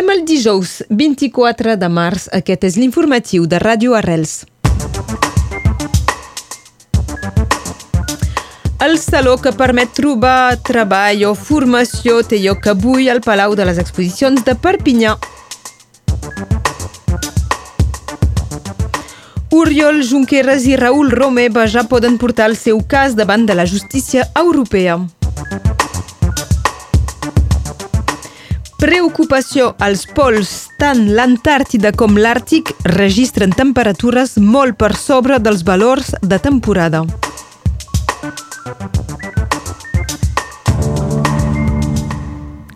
Som 0.00 0.08
el 0.08 0.22
dijous 0.24 0.70
24 0.88 1.74
de 1.76 1.88
març. 1.92 2.22
Aquest 2.32 2.62
és 2.64 2.78
l'informatiu 2.80 3.44
de 3.44 3.58
Ràdio 3.60 3.92
Arrels. 3.98 4.46
El 8.80 8.96
saló 9.02 9.34
que 9.36 9.52
permet 9.52 9.92
trobar 9.92 10.56
treball 10.64 11.26
o 11.28 11.34
formació 11.36 12.22
té 12.24 12.40
lloc 12.40 12.70
avui 12.72 13.10
al 13.12 13.20
Palau 13.20 13.52
de 13.52 13.68
les 13.68 13.82
Exposicions 13.84 14.40
de 14.48 14.56
Perpinyà. 14.56 15.18
Oriol 19.52 20.00
Junqueras 20.00 20.64
i 20.64 20.80
Raül 20.80 21.12
Romeva 21.12 21.68
ja 21.68 21.84
poden 21.84 22.16
portar 22.16 22.48
el 22.48 22.56
seu 22.56 22.80
cas 22.80 23.20
davant 23.20 23.44
de 23.44 23.60
la 23.60 23.68
justícia 23.68 24.30
europea. 24.32 25.02
Preocupació 28.90 29.68
als 29.78 30.00
pols, 30.10 30.48
tant 30.74 31.04
l'Antàrtida 31.14 31.92
com 31.94 32.16
l'Àrtic 32.18 32.72
registren 32.90 33.52
temperatures 33.54 34.32
molt 34.42 34.74
per 34.80 34.96
sobre 34.98 35.36
dels 35.38 35.60
valors 35.62 36.08
de 36.26 36.38
temporada. 36.42 37.04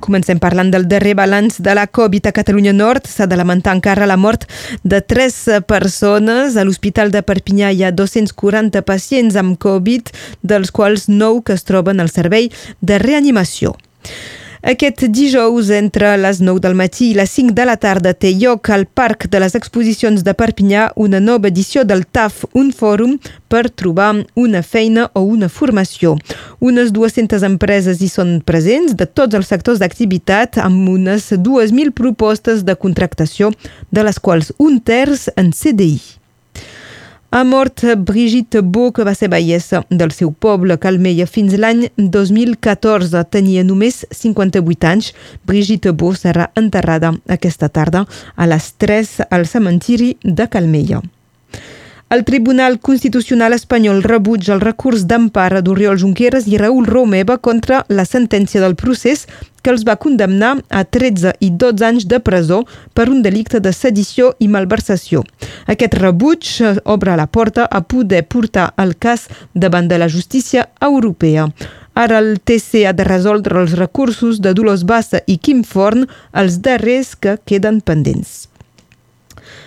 Comencem 0.06 0.38
parlant 0.38 0.70
del 0.70 0.86
darrer 0.86 1.16
balanç 1.18 1.58
de 1.58 1.74
la 1.74 1.88
Covid 1.90 2.30
a 2.30 2.34
Catalunya 2.36 2.76
Nord. 2.78 3.10
S'ha 3.10 3.26
de 3.26 3.34
lamentar 3.34 3.74
encara 3.74 4.06
la 4.06 4.14
mort 4.14 4.46
de 4.84 5.00
tres 5.02 5.40
persones. 5.66 6.54
A 6.54 6.62
l'Hospital 6.62 7.10
de 7.10 7.24
Perpinyà 7.26 7.72
hi 7.74 7.82
ha 7.82 7.90
240 7.90 8.84
pacients 8.86 9.34
amb 9.34 9.58
Covid, 9.58 10.14
dels 10.46 10.70
quals 10.70 11.08
9 11.10 11.42
que 11.42 11.58
es 11.58 11.66
troben 11.66 11.98
al 11.98 12.14
servei 12.14 12.52
de 12.78 13.02
reanimació. 13.02 13.74
Aquest 14.64 15.02
dijous, 15.12 15.68
entre 15.68 16.14
les 16.16 16.38
9 16.40 16.62
del 16.64 16.72
matí 16.72 17.10
i 17.10 17.16
les 17.18 17.28
5 17.36 17.52
de 17.52 17.66
la 17.68 17.74
tarda, 17.76 18.14
té 18.16 18.30
lloc 18.32 18.70
al 18.72 18.86
Parc 18.86 19.26
de 19.28 19.42
les 19.42 19.52
Exposicions 19.58 20.24
de 20.24 20.32
Perpinyà 20.32 20.86
una 20.96 21.20
nova 21.20 21.50
edició 21.52 21.84
del 21.84 22.06
TAF, 22.08 22.46
un 22.56 22.70
fòrum 22.72 23.18
per 23.52 23.66
trobar 23.68 24.24
una 24.40 24.64
feina 24.64 25.10
o 25.12 25.26
una 25.28 25.50
formació. 25.52 26.14
Unes 26.64 26.96
200 26.96 27.44
empreses 27.44 28.00
hi 28.00 28.08
són 28.08 28.38
presents 28.40 28.96
de 28.96 29.04
tots 29.04 29.36
els 29.36 29.52
sectors 29.52 29.84
d'activitat 29.84 30.56
amb 30.64 30.88
unes 30.96 31.28
2.000 31.36 31.92
propostes 31.92 32.64
de 32.64 32.72
contractació, 32.72 33.52
de 33.92 34.08
les 34.08 34.16
quals 34.16 34.54
un 34.56 34.80
terç 34.80 35.28
en 35.36 35.52
CDI. 35.52 36.23
Ha 37.34 37.42
mort 37.42 37.82
Brigitte 37.96 38.60
Beau, 38.62 38.92
que 38.94 39.02
va 39.02 39.10
ser 39.18 39.26
baiessa 39.26 39.80
del 39.90 40.12
seu 40.14 40.28
poble, 40.30 40.76
Calmeia, 40.78 41.24
fins 41.26 41.56
l'any 41.58 41.80
2014. 41.98 43.24
Tenia 43.26 43.64
només 43.66 44.04
58 44.14 44.86
anys. 44.92 45.08
Brigitte 45.42 45.90
Beau 45.98 46.14
serà 46.14 46.46
enterrada 46.54 47.10
aquesta 47.26 47.66
tarda 47.74 48.04
a 48.36 48.46
les 48.46 48.70
3 48.78 49.12
al 49.34 49.48
cementiri 49.50 50.12
de 50.22 50.46
Calmeia. 50.46 51.02
El 52.10 52.22
Tribunal 52.22 52.80
Constitucional 52.80 53.54
espanyol 53.54 54.02
rebutja 54.02 54.52
el 54.54 54.60
recurs 54.60 55.06
d'empara 55.08 55.62
d'Oriol 55.64 55.96
Junqueras 55.98 56.44
i 56.46 56.58
Raül 56.60 56.84
Romeva 56.84 57.38
contra 57.38 57.80
la 57.88 58.04
sentència 58.04 58.60
del 58.60 58.76
procés 58.76 59.24
que 59.64 59.72
els 59.72 59.86
va 59.88 59.96
condemnar 59.96 60.52
a 60.68 60.84
13 60.84 61.32
i 61.40 61.48
12 61.64 61.86
anys 61.88 62.06
de 62.12 62.20
presó 62.20 62.60
per 62.92 63.08
un 63.08 63.24
delicte 63.24 63.58
de 63.58 63.72
sedició 63.72 64.34
i 64.38 64.50
malversació. 64.52 65.24
Aquest 65.66 65.96
rebuig 65.96 66.52
obre 66.84 67.16
la 67.16 67.26
porta 67.26 67.64
a 67.64 67.80
poder 67.80 68.26
portar 68.28 68.74
el 68.76 68.96
cas 69.00 69.26
davant 69.54 69.88
de 69.88 69.98
la 69.98 70.12
justícia 70.12 70.68
europea. 70.80 71.48
Ara 71.94 72.18
el 72.20 72.36
TC 72.38 72.84
ha 72.84 72.92
de 72.92 73.08
resoldre 73.08 73.62
els 73.62 73.78
recursos 73.80 74.42
de 74.44 74.52
Dolors 74.52 74.84
Bassa 74.84 75.24
i 75.26 75.38
Quim 75.38 75.64
Forn, 75.64 76.04
els 76.32 76.60
darrers 76.60 77.14
que 77.16 77.38
queden 77.46 77.80
pendents 77.80 78.42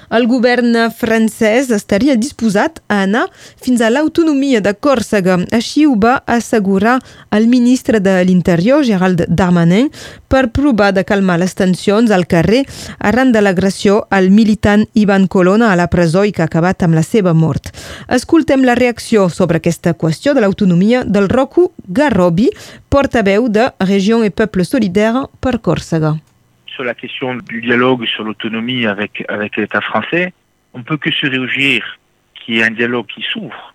el 0.09 0.27
govern 0.27 0.75
francès 0.95 1.71
estaria 1.75 2.15
disposat 2.15 2.79
a 2.87 3.01
anar 3.03 3.25
fins 3.63 3.81
a 3.81 3.89
l'autonomia 3.91 4.61
de 4.63 4.73
Còrsega. 4.73 5.39
Així 5.51 5.85
ho 5.85 5.95
va 5.99 6.21
assegurar 6.25 6.97
el 7.31 7.47
ministre 7.47 7.99
de 7.99 8.15
l'Interior, 8.27 8.83
Gerald 8.85 9.25
Darmanin, 9.27 9.89
per 10.27 10.49
provar 10.51 10.91
de 10.95 11.03
calmar 11.07 11.39
les 11.39 11.55
tensions 11.55 12.11
al 12.11 12.27
carrer 12.27 12.63
arran 12.99 13.31
de 13.31 13.41
l'agressió 13.41 14.03
al 14.09 14.29
militant 14.31 14.85
Ivan 14.93 15.27
Colonna 15.27 15.71
a 15.71 15.79
la 15.79 15.89
presó 15.91 16.25
i 16.27 16.31
que 16.31 16.43
ha 16.43 16.49
acabat 16.51 16.83
amb 16.83 16.97
la 16.97 17.03
seva 17.03 17.33
mort. 17.33 17.71
Escoltem 18.07 18.63
la 18.67 18.75
reacció 18.75 19.29
sobre 19.29 19.61
aquesta 19.61 19.93
qüestió 19.93 20.33
de 20.33 20.43
l'autonomia 20.43 21.03
del 21.03 21.29
Roku 21.29 21.71
Garrobi, 21.87 22.49
portaveu 22.89 23.49
de 23.49 23.71
Région 23.79 24.23
et 24.23 24.35
Peuple 24.35 24.65
Solidaire 24.65 25.27
per 25.41 25.59
Còrsega. 25.63 26.17
Sur 26.77 26.83
la 26.83 26.93
question 26.93 27.33
du 27.33 27.59
dialogue 27.61 28.05
sur 28.05 28.23
l'autonomie 28.23 28.85
avec, 28.85 29.25
avec 29.29 29.57
l'État 29.57 29.81
français, 29.81 30.31
on 30.75 30.83
peut 30.83 30.97
que 30.97 31.09
se 31.11 31.25
réjouir 31.25 31.97
qu'il 32.35 32.53
y 32.53 32.59
ait 32.59 32.63
un 32.63 32.69
dialogue 32.69 33.07
qui 33.07 33.23
s'ouvre. 33.23 33.73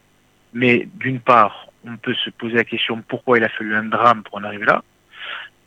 Mais 0.55 0.89
d'une 1.01 1.19
part, 1.19 1.67
on 1.85 1.97
peut 1.97 2.15
se 2.15 2.31
poser 2.31 2.55
la 2.55 2.65
question 2.65 3.03
pourquoi 3.09 3.39
il 3.39 3.45
a 3.45 3.49
fallu 3.49 3.75
un 3.75 3.83
drame 3.83 4.23
pour 4.23 4.39
en 4.39 4.45
arriver 4.45 4.67
là. 4.67 4.85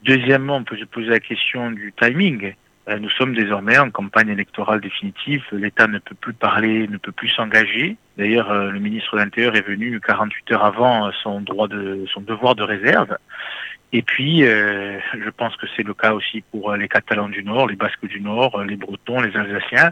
Deuxièmement, 0.03 0.56
on 0.56 0.63
peut 0.63 0.78
se 0.78 0.85
poser 0.85 1.09
la 1.09 1.19
question 1.19 1.72
du 1.72 1.94
timing. 2.00 2.53
Euh, 2.88 3.00
nous 3.00 3.09
sommes 3.09 3.34
désormais 3.34 3.78
en 3.79 3.90
campagne 3.90 4.29
électorale 4.29 4.79
définitive. 4.79 5.44
L'État 5.51 5.88
ne 5.88 5.97
peut 5.97 6.16
plus 6.16 6.34
parler, 6.34 6.88
ne 6.88 6.97
peut 6.97 7.12
plus 7.12 7.29
s'engager. 7.29 7.97
D'ailleurs, 8.18 8.51
euh, 8.51 8.69
le 8.69 8.79
ministre 8.79 9.16
de 9.16 9.22
l'Intérieur 9.22 9.56
est 9.56 9.68
venu 9.68 10.00
48 10.00 10.51
heures 10.51 10.66
avant 10.66 11.12
son 11.23 11.41
droit 11.41 11.68
de 11.68 12.06
son 12.13 12.22
devoir 12.22 12.53
de 12.53 12.62
réserve. 12.62 13.18
Et 13.91 14.03
puis, 14.03 14.44
euh, 14.44 15.00
je 15.13 15.29
pense 15.29 15.56
que 15.56 15.66
c'est 15.75 15.84
le 15.84 15.94
cas 15.94 16.13
aussi 16.13 16.44
pour 16.51 16.73
les 16.73 16.88
Catalans 16.88 17.29
du 17.29 17.44
Nord, 17.44 17.68
les 17.68 17.75
Basques 17.75 18.06
du 18.06 18.22
Nord, 18.22 18.62
les 18.63 18.75
Bretons, 18.75 19.22
les 19.22 19.35
Alsaciens, 19.35 19.91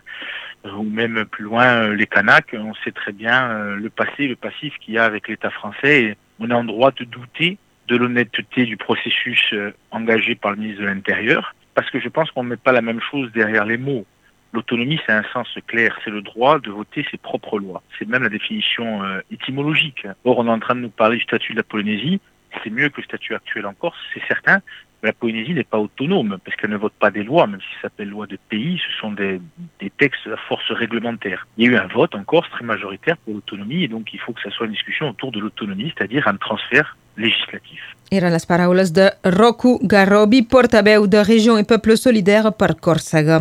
ou 0.65 0.83
même 0.83 1.25
plus 1.25 1.45
loin 1.45 1.87
les 1.89 2.05
Kanaks. 2.05 2.53
On 2.53 2.73
sait 2.83 2.91
très 2.91 3.11
bien 3.11 3.75
le 3.75 3.89
passé, 3.89 4.27
le 4.27 4.35
passif 4.35 4.77
qu'il 4.79 4.95
y 4.95 4.97
a 4.97 5.05
avec 5.05 5.27
l'État 5.27 5.49
français. 5.49 6.03
Et 6.03 6.17
on 6.39 6.49
est 6.49 6.53
en 6.53 6.63
droit 6.63 6.91
de 6.91 7.05
douter 7.05 7.57
de 7.87 7.95
l'honnêteté 7.95 8.65
du 8.65 8.77
processus 8.77 9.53
engagé 9.91 10.35
par 10.35 10.51
le 10.51 10.57
ministre 10.57 10.81
de 10.81 10.87
l'Intérieur, 10.87 11.53
parce 11.75 11.89
que 11.89 11.99
je 11.99 12.09
pense 12.09 12.31
qu'on 12.31 12.43
ne 12.43 12.49
met 12.49 12.57
pas 12.57 12.71
la 12.71 12.81
même 12.81 13.01
chose 13.01 13.31
derrière 13.31 13.65
les 13.65 13.77
mots. 13.77 14.05
L'autonomie, 14.53 14.99
c'est 15.05 15.11
un 15.11 15.23
sens 15.33 15.47
clair, 15.65 15.97
c'est 16.03 16.11
le 16.11 16.21
droit 16.21 16.59
de 16.59 16.69
voter 16.69 17.05
ses 17.09 17.17
propres 17.17 17.57
lois. 17.57 17.81
C'est 17.97 18.07
même 18.07 18.21
la 18.21 18.29
définition 18.29 19.01
étymologique. 19.31 20.05
Or, 20.25 20.37
on 20.37 20.45
est 20.45 20.51
en 20.51 20.59
train 20.59 20.75
de 20.75 20.81
nous 20.81 20.91
parler 20.91 21.17
du 21.17 21.23
statut 21.23 21.53
de 21.53 21.57
la 21.57 21.63
Polynésie 21.63 22.21
c'est 22.63 22.69
mieux 22.69 22.89
que 22.89 22.97
le 22.97 23.03
statut 23.03 23.35
actuel 23.35 23.65
en 23.65 23.73
Corse, 23.73 23.97
c'est 24.13 24.23
certain. 24.27 24.59
La 25.01 25.11
Polynésie 25.11 25.53
n'est 25.53 25.65
pas 25.65 25.79
autonome, 25.79 26.37
parce 26.43 26.55
qu'elle 26.55 26.69
ne 26.69 26.77
vote 26.77 26.93
pas 26.93 27.11
des 27.11 27.23
lois, 27.23 27.45
même 27.45 27.59
si 27.59 27.75
ça 27.75 27.83
s'appelle 27.83 28.09
loi 28.09 28.25
de 28.25 28.37
pays, 28.49 28.79
ce 28.79 28.99
sont 28.99 29.11
des, 29.11 29.41
des, 29.79 29.89
textes 29.89 30.27
à 30.27 30.37
force 30.37 30.71
réglementaire. 30.71 31.45
Il 31.57 31.65
y 31.65 31.67
a 31.67 31.71
eu 31.71 31.77
un 31.77 31.87
vote 31.87 32.15
en 32.15 32.23
Corse 32.23 32.49
très 32.51 32.63
majoritaire 32.63 33.17
pour 33.17 33.33
l'autonomie, 33.33 33.83
et 33.83 33.87
donc 33.89 34.13
il 34.13 34.19
faut 34.19 34.31
que 34.31 34.41
ça 34.41 34.49
soit 34.49 34.65
une 34.65 34.71
discussion 34.71 35.09
autour 35.09 35.31
de 35.31 35.39
l'autonomie, 35.39 35.93
c'est-à-dire 35.95 36.27
un 36.27 36.37
transfert 36.37 36.97
legislatif. 37.15 37.79
Eren 38.13 38.33
les 38.35 38.45
paraules 38.45 38.91
de 38.93 39.07
Roku 39.23 39.79
Garrobi, 39.81 40.43
portaveu 40.45 41.07
de 41.07 41.23
Regió 41.23 41.55
i 41.57 41.65
Poble 41.65 41.95
Solidaire 41.97 42.51
per 42.53 42.75
Còrsega. 42.77 43.39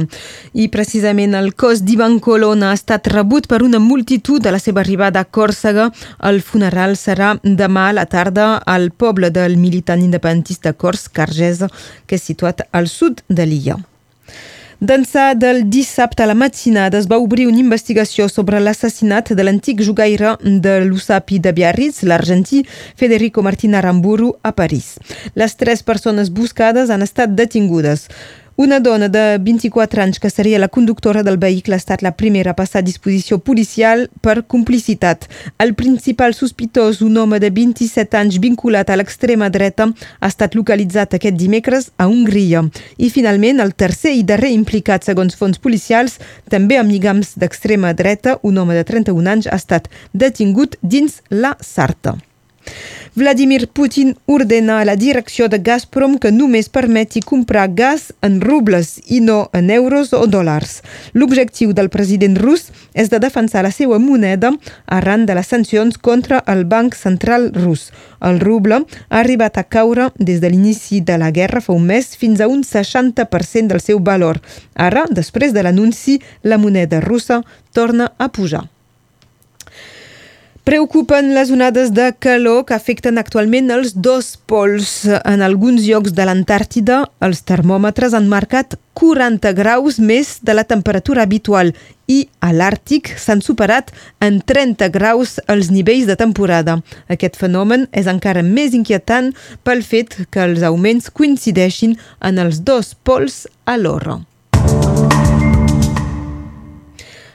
I 0.56 0.70
precisament 0.72 1.36
el 1.36 1.52
cos 1.52 1.82
d'Ivan 1.84 2.16
Colonna 2.24 2.70
ha 2.70 2.78
estat 2.78 3.10
rebut 3.12 3.50
per 3.50 3.60
una 3.66 3.82
multitud 3.82 4.46
a 4.46 4.54
la 4.56 4.62
seva 4.62 4.80
arribada 4.80 5.20
a 5.20 5.28
Còrsega. 5.28 5.90
El 6.30 6.40
funeral 6.40 6.96
serà 6.96 7.34
demà 7.42 7.90
a 7.90 7.96
la 8.00 8.08
tarda 8.08 8.48
al 8.64 8.90
poble 8.96 9.28
del 9.30 9.58
militant 9.60 10.00
independentista 10.00 10.72
cors, 10.72 11.08
Cargesa, 11.08 11.68
que 12.06 12.16
és 12.16 12.28
situat 12.32 12.64
al 12.72 12.88
sud 12.88 13.26
de 13.28 13.44
l'illa. 13.44 13.82
D'ençà 14.82 15.36
del 15.38 15.68
dissabte 15.70 16.24
a 16.24 16.26
la 16.26 16.34
matinada 16.34 16.98
es 16.98 17.04
va 17.06 17.20
obrir 17.22 17.44
una 17.46 17.60
investigació 17.62 18.24
sobre 18.26 18.58
l'assassinat 18.58 19.28
de 19.38 19.44
l'antic 19.46 19.78
jugaire 19.86 20.32
de 20.42 20.72
l'USAPI 20.82 21.38
de 21.44 21.52
Biarritz, 21.54 22.00
l'argentí 22.02 22.64
Federico 22.98 23.44
Martín 23.46 23.76
Aramburu, 23.78 24.32
a 24.42 24.50
París. 24.58 24.96
Les 25.38 25.54
tres 25.54 25.84
persones 25.86 26.32
buscades 26.34 26.90
han 26.90 27.06
estat 27.06 27.30
detingudes. 27.38 28.08
Una 28.56 28.80
dona 28.80 29.08
de 29.08 29.38
24 29.40 30.02
anys, 30.02 30.18
que 30.20 30.28
seria 30.28 30.58
la 30.58 30.68
conductora 30.68 31.22
del 31.22 31.38
vehicle, 31.38 31.72
ha 31.72 31.80
estat 31.80 32.02
la 32.02 32.12
primera 32.16 32.52
a 32.52 32.56
passar 32.56 32.82
a 32.82 32.84
disposició 32.84 33.38
policial 33.40 34.10
per 34.20 34.42
complicitat. 34.44 35.24
El 35.58 35.72
principal 35.74 36.34
sospitós, 36.36 37.00
un 37.00 37.16
home 37.16 37.38
de 37.40 37.48
27 37.48 38.18
anys 38.20 38.36
vinculat 38.42 38.90
a 38.90 38.98
l'extrema 39.00 39.48
dreta, 39.48 39.86
ha 40.20 40.28
estat 40.28 40.52
localitzat 40.54 41.16
aquest 41.16 41.38
dimecres 41.40 41.88
a 41.96 42.10
Hongria. 42.10 42.66
I 42.98 43.08
finalment, 43.08 43.62
el 43.64 43.72
tercer 43.72 44.12
i 44.18 44.26
darrer 44.28 44.52
implicat, 44.52 45.08
segons 45.08 45.38
fons 45.38 45.56
policials, 45.56 46.18
també 46.52 46.76
amb 46.76 46.92
lligams 46.92 47.32
d'extrema 47.40 47.94
dreta, 47.96 48.36
un 48.42 48.60
home 48.60 48.76
de 48.76 48.84
31 48.84 49.32
anys, 49.32 49.48
ha 49.48 49.56
estat 49.56 49.88
detingut 50.12 50.76
dins 50.82 51.22
la 51.30 51.56
Sarta. 51.64 52.18
Vladimir 53.14 53.68
Putin 53.68 54.14
ordena 54.24 54.78
a 54.80 54.84
la 54.88 54.94
direcció 54.96 55.48
de 55.52 55.58
Gazprom 55.60 56.14
que 56.16 56.30
només 56.32 56.70
permeti 56.72 57.20
comprar 57.20 57.66
gas 57.76 58.06
en 58.24 58.40
rubles 58.40 58.94
i 59.06 59.20
no 59.20 59.50
en 59.52 59.68
euros 59.70 60.14
o 60.16 60.22
dòlars. 60.26 60.80
L'objectiu 61.12 61.74
del 61.76 61.90
president 61.92 62.38
rus 62.40 62.70
és 62.94 63.12
de 63.12 63.20
defensar 63.20 63.66
la 63.66 63.70
seva 63.70 63.98
moneda 64.00 64.54
arran 64.86 65.26
de 65.28 65.36
les 65.36 65.52
sancions 65.52 65.98
contra 65.98 66.40
el 66.48 66.64
Banc 66.64 66.96
Central 66.96 67.50
rus. 67.52 67.90
El 68.24 68.40
ruble 68.40 68.80
ha 69.08 69.20
arribat 69.20 69.60
a 69.60 69.68
caure 69.68 70.08
des 70.16 70.40
de 70.40 70.48
l'inici 70.48 71.02
de 71.04 71.18
la 71.20 71.30
guerra 71.30 71.60
fa 71.60 71.76
un 71.76 71.84
mes 71.84 72.14
fins 72.16 72.40
a 72.40 72.48
un 72.48 72.64
60% 72.64 73.68
del 73.68 73.84
seu 73.84 74.00
valor. 74.00 74.40
Ara, 74.74 75.04
després 75.10 75.52
de 75.52 75.62
l'anunci, 75.62 76.22
la 76.42 76.56
moneda 76.56 77.00
russa 77.04 77.42
torna 77.72 78.14
a 78.16 78.32
pujar. 78.32 78.70
Preocupen 80.62 81.34
les 81.34 81.50
onades 81.50 81.90
de 81.90 82.12
calor 82.22 82.60
que 82.68 82.76
afecten 82.76 83.16
actualment 83.18 83.72
els 83.74 83.96
dos 83.98 84.36
pols. 84.46 84.92
En 85.26 85.42
alguns 85.42 85.82
llocs 85.82 86.14
de 86.14 86.22
l'Antàrtida, 86.22 87.00
els 87.18 87.42
termòmetres 87.42 88.14
han 88.14 88.30
marcat 88.30 88.78
40 88.94 89.50
graus 89.58 89.98
més 89.98 90.36
de 90.38 90.54
la 90.54 90.62
temperatura 90.62 91.26
habitual 91.26 91.74
i 92.06 92.28
a 92.38 92.52
l'Àrtic 92.54 93.10
s'han 93.18 93.42
superat 93.42 93.90
en 94.22 94.38
30 94.38 94.86
graus 94.94 95.40
els 95.50 95.74
nivells 95.74 96.06
de 96.06 96.14
temporada. 96.14 96.78
Aquest 97.10 97.42
fenomen 97.42 97.88
és 97.90 98.06
encara 98.06 98.46
més 98.46 98.70
inquietant 98.78 99.32
pel 99.66 99.82
fet 99.82 100.14
que 100.30 100.46
els 100.46 100.62
augments 100.62 101.10
coincideixin 101.10 101.98
en 102.22 102.38
els 102.38 102.62
dos 102.62 102.94
pols 103.02 103.48
alhora. 103.66 104.22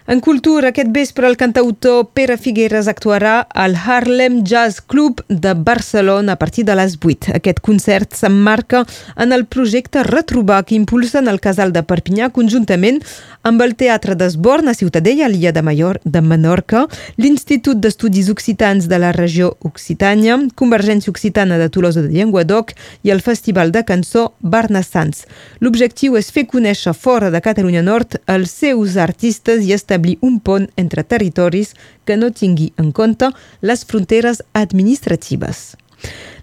En 0.08 0.22
cultura, 0.22 0.70
aquest 0.70 0.94
vespre 0.96 1.28
el 1.28 1.36
cantautor 1.36 2.06
Pere 2.16 2.38
Figueres 2.40 2.88
actuarà 2.88 3.42
al 3.52 3.74
Harlem 3.76 4.38
Jazz 4.48 4.80
Club 4.80 5.20
de 5.28 5.52
Barcelona 5.54 6.38
a 6.38 6.40
partir 6.40 6.64
de 6.64 6.78
les 6.80 6.94
8. 6.96 7.34
Aquest 7.36 7.60
concert 7.60 8.16
s'emmarca 8.16 8.86
en 9.18 9.36
el 9.36 9.44
projecte 9.52 10.06
Retrobar 10.08 10.62
que 10.64 10.78
impulsen 10.80 11.28
el 11.28 11.42
Casal 11.44 11.74
de 11.76 11.84
Perpinyà 11.84 12.30
conjuntament 12.32 13.02
amb 13.44 13.60
el 13.66 13.76
Teatre 13.76 14.16
d'Esborn 14.16 14.72
a 14.72 14.76
Ciutadella, 14.80 15.28
l'illa 15.28 15.52
de, 15.52 15.62
Major, 15.62 16.00
de 16.06 16.22
Menorca, 16.24 16.86
l'Institut 17.18 17.84
d'Estudis 17.84 18.32
Occitans 18.32 18.88
de 18.88 19.02
la 19.04 19.12
regió 19.12 19.58
Occitània, 19.68 20.40
Convergència 20.56 21.12
Occitana 21.12 21.60
de 21.60 21.68
Tolosa 21.68 22.06
de 22.06 22.16
Llenguadoc 22.16 22.72
i 23.04 23.12
el 23.12 23.20
Festival 23.20 23.76
de 23.76 23.84
Cançó 23.84 24.30
Barnassans. 24.40 25.26
L'objectiu 25.60 26.16
és 26.16 26.32
fer 26.32 26.48
conèixer 26.48 26.96
fora 26.96 27.28
de 27.28 27.44
Catalunya 27.44 27.84
Nord 27.84 28.22
els 28.24 28.56
seus 28.56 28.96
artistes 28.96 29.68
i 29.68 29.76
establir 29.76 29.97
establir 29.98 30.20
un 30.22 30.40
pont 30.40 30.70
entre 30.78 31.04
territoris 31.04 31.74
que 32.06 32.18
no 32.18 32.30
tingui 32.32 32.72
en 32.78 32.92
compte 32.92 33.32
les 33.62 33.84
fronteres 33.86 34.44
administratives. 34.54 35.76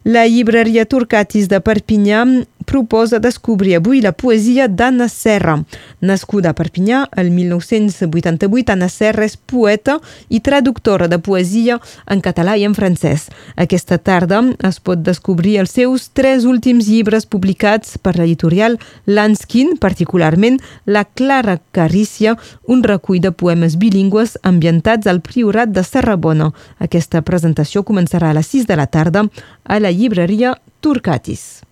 La 0.05 0.27
llibreria 0.29 0.85
Turcatis 0.85 1.47
de 1.49 1.63
Perpinyà 1.65 2.27
proposa 2.65 3.19
descobrir 3.19 3.77
avui 3.77 4.03
la 4.05 4.13
poesia 4.13 4.67
d'Anna 4.69 5.07
Serra. 5.09 5.55
Nascuda 6.01 6.51
a 6.53 6.57
Perpinyà 6.57 7.07
el 7.17 7.31
1988, 7.33 8.73
Anna 8.73 8.89
Serra 8.93 9.25
és 9.25 9.37
poeta 9.37 9.99
i 10.29 10.41
traductora 10.45 11.09
de 11.09 11.19
poesia 11.25 11.79
en 12.11 12.21
català 12.25 12.57
i 12.61 12.67
en 12.69 12.77
francès. 12.77 13.31
Aquesta 13.57 13.97
tarda 13.97 14.43
es 14.69 14.81
pot 14.81 15.01
descobrir 15.05 15.57
els 15.63 15.73
seus 15.73 16.11
tres 16.13 16.45
últims 16.45 16.89
llibres 16.89 17.25
publicats 17.25 17.97
per 17.97 18.17
l'editorial 18.19 18.77
Lanskin, 19.07 19.79
particularment 19.81 20.61
La 20.85 21.05
Clara 21.05 21.59
Carícia, 21.73 22.37
un 22.69 22.85
recull 22.85 23.23
de 23.25 23.33
poemes 23.33 23.79
bilingües 23.81 24.37
ambientats 24.43 25.09
al 25.09 25.23
Priorat 25.25 25.73
de 25.73 25.85
Serrabona. 25.85 26.53
Aquesta 26.79 27.25
presentació 27.25 27.85
començarà 27.89 28.33
a 28.33 28.37
les 28.37 28.53
6 28.53 28.69
de 28.69 28.77
la 28.77 28.87
tarda 28.87 29.29
a 29.65 29.81
la 29.81 29.94
llibreria 29.95 30.57
Turcatis. 30.81 31.63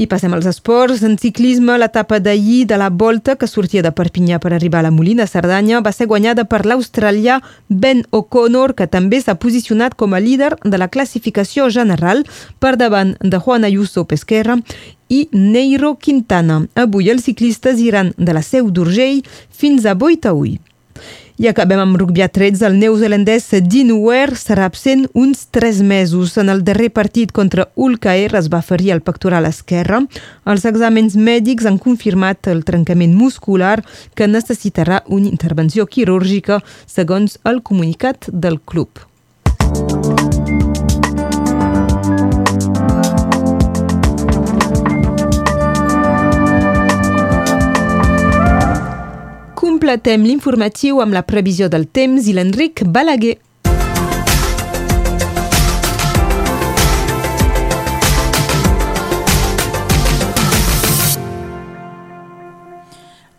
I 0.00 0.06
passem 0.08 0.32
als 0.32 0.46
esports. 0.48 1.02
En 1.04 1.18
ciclisme, 1.20 1.74
l'etapa 1.76 2.16
d'ahir 2.24 2.64
de 2.70 2.76
la 2.80 2.88
volta 2.88 3.34
que 3.36 3.48
sortia 3.50 3.82
de 3.84 3.90
Perpinyà 3.92 4.38
per 4.40 4.54
arribar 4.56 4.80
a 4.80 4.86
la 4.86 4.92
Molina, 4.94 5.26
Cerdanya, 5.28 5.82
va 5.84 5.92
ser 5.92 6.06
guanyada 6.08 6.46
per 6.48 6.62
l'australià 6.64 7.40
Ben 7.68 8.00
O'Connor, 8.10 8.72
que 8.78 8.86
també 8.88 9.20
s'ha 9.20 9.36
posicionat 9.36 9.98
com 10.00 10.16
a 10.16 10.22
líder 10.24 10.54
de 10.64 10.80
la 10.80 10.88
classificació 10.88 11.68
general 11.68 12.24
per 12.58 12.78
davant 12.80 13.12
de 13.20 13.42
Juan 13.44 13.68
Ayuso 13.68 14.06
Pesquerra 14.08 14.56
i 15.12 15.26
Neiro 15.32 15.96
Quintana. 16.00 16.62
Avui 16.74 17.12
els 17.12 17.28
ciclistes 17.28 17.84
iran 17.84 18.14
de 18.16 18.32
la 18.32 18.40
Seu 18.40 18.70
d'Urgell 18.72 19.20
fins 19.50 19.84
a 19.84 19.92
Boitaúi. 19.92 20.56
I 21.40 21.46
acabem 21.48 21.80
amb 21.80 21.96
rugby 21.96 22.20
a 22.20 22.26
13. 22.28 22.66
El 22.68 22.74
neozelandès 22.76 23.46
Dean 23.64 23.94
Ware 23.96 24.36
serà 24.36 24.66
absent 24.68 25.06
uns 25.16 25.46
3 25.56 25.80
mesos. 25.80 26.34
En 26.36 26.52
el 26.52 26.60
darrer 26.66 26.90
partit 26.92 27.32
contra 27.32 27.70
Ulcaer 27.80 28.34
es 28.36 28.50
va 28.52 28.60
ferir 28.60 28.92
el 28.92 29.00
pectoral 29.00 29.48
esquerre. 29.48 30.02
Els 30.44 30.68
exàmens 30.68 31.16
mèdics 31.16 31.64
han 31.64 31.80
confirmat 31.80 32.52
el 32.52 32.60
trencament 32.68 33.16
muscular 33.16 33.78
que 34.12 34.28
necessitarà 34.28 35.00
una 35.08 35.32
intervenció 35.32 35.88
quirúrgica, 35.88 36.60
segons 36.84 37.40
el 37.48 37.62
comunicat 37.64 38.28
del 38.28 38.60
club. 38.60 39.09
Completem 49.80 50.26
l'informatiu 50.28 50.98
amb 51.00 51.14
la 51.16 51.22
previsió 51.24 51.70
del 51.72 51.86
temps 51.88 52.26
i 52.28 52.34
l'Enric 52.36 52.82
Balaguer. 52.84 53.38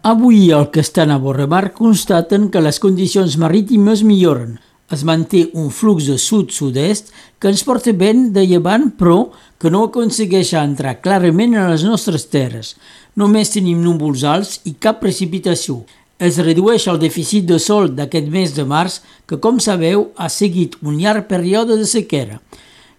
Avui 0.02 0.50
el 0.50 0.72
que 0.74 0.82
estan 0.82 1.14
a 1.14 1.20
Borremar 1.22 1.76
constaten 1.78 2.50
que 2.50 2.66
les 2.66 2.82
condicions 2.82 3.38
marítimes 3.38 4.02
milloren. 4.02 4.58
Es 4.90 5.06
manté 5.06 5.46
un 5.54 5.70
flux 5.70 6.10
de 6.10 6.18
sud-sud-est 6.18 7.14
que 7.38 7.54
ens 7.54 7.62
porta 7.64 7.94
vent 7.94 8.32
de 8.34 8.48
llevant 8.50 8.90
però 8.98 9.30
que 9.62 9.70
no 9.70 9.86
aconsegueix 9.92 10.56
entrar 10.58 10.98
clarament 11.06 11.54
a 11.54 11.70
les 11.70 11.86
nostres 11.86 12.26
terres. 12.34 12.74
Només 13.14 13.54
tenim 13.54 13.86
núvols 13.86 14.26
alts 14.26 14.58
i 14.66 14.74
cap 14.82 15.04
precipitació 15.06 15.84
es 16.22 16.38
redueix 16.38 16.86
el 16.92 17.00
dèficit 17.02 17.48
de 17.50 17.58
sol 17.58 17.90
d'aquest 17.98 18.28
mes 18.30 18.52
de 18.54 18.66
març 18.70 19.00
que, 19.26 19.40
com 19.42 19.58
sabeu, 19.60 20.12
ha 20.22 20.30
seguit 20.30 20.78
un 20.86 21.00
llarg 21.02 21.26
període 21.32 21.80
de 21.80 21.88
sequera. 21.90 22.38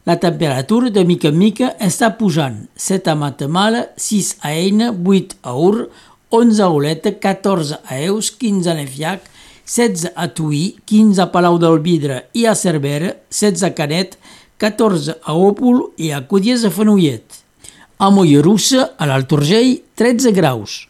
La 0.05 0.17
temperatura 0.19 0.91
de 0.91 1.05
mica 1.07 1.31
en 1.31 1.39
mica 1.39 1.69
està 1.79 2.11
pujant, 2.19 2.65
7 2.75 3.13
a 3.13 3.15
Matamala, 3.15 3.85
6 3.95 4.33
a 4.43 4.51
Eina, 4.51 4.91
8 4.91 5.39
a 5.47 5.55
Ur, 5.55 5.87
11 6.35 6.65
a 6.67 6.69
Oleta, 6.75 7.15
14 7.23 7.79
a 7.87 8.01
Eus, 8.03 8.33
15 8.35 8.73
a 8.73 8.75
Nefiac, 8.81 9.31
16 9.71 10.11
a 10.19 10.27
Tuí, 10.35 10.65
15 10.91 11.23
a 11.23 11.31
Palau 11.31 11.63
del 11.63 11.79
Vidre 11.79 12.25
i 12.35 12.49
a 12.51 12.59
Cervera, 12.59 13.15
16 13.31 13.69
a 13.71 13.75
Canet, 13.79 14.19
14 14.59 15.21
a 15.23 15.39
Òpol 15.39 15.93
i 16.03 16.11
a 16.11 16.25
Codies 16.27 16.67
a 16.67 16.75
Fenollet. 16.75 17.39
A 18.03 18.11
Mollerussa, 18.11 18.97
a 18.99 19.07
l'Alt 19.07 19.31
Urgell, 19.39 19.77
13 19.95 20.35
graus. 20.35 20.83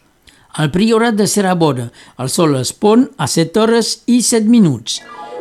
Al 0.53 0.69
Priorat 0.69 1.15
de 1.17 1.25
Serabona, 1.25 1.87
el 2.21 2.29
sol 2.29 2.51
es 2.59 2.75
pon 2.77 3.07
a 3.17 3.25
7 3.25 3.57
hores 3.59 3.87
i 4.05 4.19
7 4.21 4.45
minuts. 4.45 4.99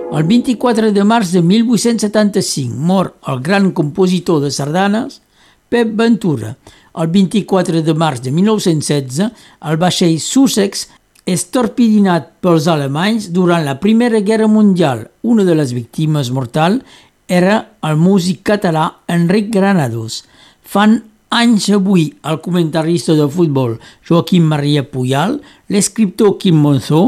El 0.09 0.25
24 0.25 0.89
de 0.97 1.05
març 1.05 1.35
de 1.37 1.43
1875 1.45 2.73
mor 2.73 3.11
el 3.29 3.43
gran 3.45 3.73
compositor 3.77 4.41
de 4.41 4.51
sardanes, 4.51 5.21
Pep 5.69 5.93
Ventura. 5.97 6.55
El 6.97 7.13
24 7.13 7.83
de 7.85 7.95
març 7.95 8.25
de 8.25 8.33
1916, 8.33 9.29
el 9.69 9.77
vaixell 9.85 10.17
Sussex 10.17 10.87
és 11.29 11.45
torpidinat 11.53 12.33
pels 12.41 12.65
alemanys 12.73 13.29
durant 13.37 13.69
la 13.69 13.77
Primera 13.85 14.25
Guerra 14.25 14.49
Mundial. 14.49 15.11
Una 15.21 15.45
de 15.45 15.61
les 15.61 15.77
víctimes 15.77 16.33
mortals 16.33 16.81
era 17.29 17.77
el 17.85 18.01
músic 18.01 18.41
català 18.49 18.89
Enric 19.13 19.53
Granados. 19.53 20.23
Fan 20.65 21.03
anys 21.33 21.71
avui 21.73 22.11
el 22.29 22.41
comentarista 22.45 23.17
de 23.17 23.27
futbol 23.33 23.79
Joaquim 24.09 24.45
Maria 24.53 24.85
Puyal, 24.85 25.39
l'escriptor 25.73 26.37
Quim 26.39 26.61
Monzó 26.61 27.03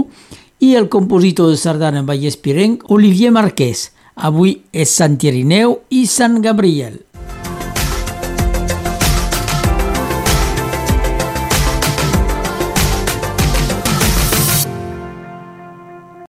i 0.64 0.74
el 0.80 0.88
compositor 0.88 1.52
de 1.52 1.60
sardana 1.60 2.02
Vallespirenc 2.08 2.88
Olivier 2.90 3.34
Marquès. 3.36 3.90
Avui 4.14 4.60
és 4.72 4.94
Sant 4.96 5.18
Irineu 5.20 5.80
i 5.90 6.06
Sant 6.08 6.40
Gabriel. 6.40 7.02